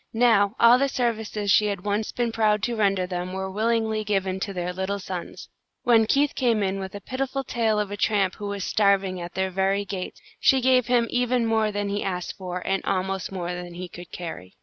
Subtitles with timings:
[0.17, 4.39] Now, all the services she had once been proud to render them were willingly given
[4.39, 5.47] to their little sons.
[5.83, 9.35] When Keith came in with a pitiful tale of a tramp who was starving at
[9.35, 13.53] their very gates, she gave him even more than he asked for, and almost more
[13.53, 14.55] than he could carry.